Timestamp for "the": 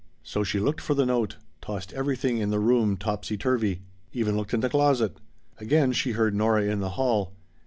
0.95-1.05, 2.49-2.57, 4.61-4.67, 6.79-6.89